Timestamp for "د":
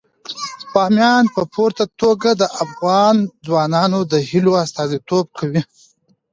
2.41-2.43, 4.11-4.13